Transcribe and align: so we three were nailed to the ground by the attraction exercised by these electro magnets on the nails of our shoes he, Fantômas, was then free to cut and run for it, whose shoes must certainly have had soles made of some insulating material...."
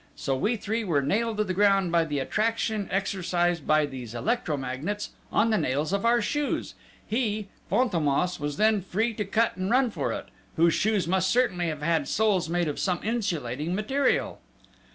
so 0.15 0.35
we 0.35 0.55
three 0.55 0.83
were 0.83 0.99
nailed 1.03 1.37
to 1.37 1.43
the 1.43 1.53
ground 1.53 1.91
by 1.91 2.03
the 2.03 2.17
attraction 2.17 2.87
exercised 2.89 3.67
by 3.67 3.85
these 3.85 4.15
electro 4.15 4.57
magnets 4.57 5.11
on 5.31 5.51
the 5.51 5.59
nails 5.59 5.93
of 5.93 6.03
our 6.03 6.23
shoes 6.23 6.73
he, 7.05 7.49
Fantômas, 7.71 8.39
was 8.39 8.57
then 8.57 8.81
free 8.81 9.13
to 9.13 9.23
cut 9.23 9.55
and 9.57 9.69
run 9.69 9.91
for 9.91 10.11
it, 10.11 10.29
whose 10.55 10.73
shoes 10.73 11.07
must 11.07 11.29
certainly 11.29 11.67
have 11.67 11.83
had 11.83 12.07
soles 12.07 12.49
made 12.49 12.67
of 12.67 12.79
some 12.79 12.99
insulating 13.03 13.75
material...." 13.75 14.39